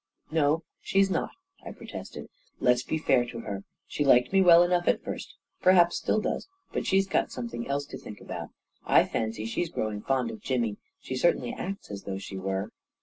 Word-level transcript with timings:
44 0.31 0.43
No 0.47 0.63
she's 0.81 1.11
not," 1.11 1.29
I 1.63 1.71
protested." 1.71 2.27
Let's 2.69 2.81
be 2.81 2.97
fair 2.97 3.23
to 3.27 3.41
hen 3.41 3.65
She 3.85 4.03
liked 4.03 4.33
me 4.33 4.41
well 4.41 4.63
enough 4.63 4.87
at 4.87 5.03
first— 5.03 5.35
perhaps 5.61 5.95
still 5.97 6.19
does; 6.19 6.47
but 6.73 6.87
she's 6.87 7.05
got 7.05 7.31
something 7.31 7.67
else 7.67 7.85
to 7.85 7.99
think 7.99 8.19
about. 8.19 8.49
I 8.83 9.05
fancy 9.05 9.45
she's 9.45 9.69
growing 9.69 10.01
fond 10.01 10.31
of 10.31 10.41
Jimmy— 10.41 10.77
she 11.03 11.15
certainly 11.15 11.53
acts 11.53 11.91
as 11.91 12.05
though 12.05 12.17
she 12.17 12.35
were." 12.35 12.71